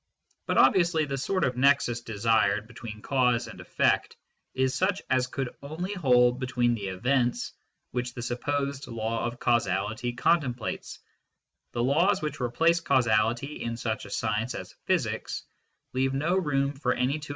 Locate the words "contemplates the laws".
10.13-12.19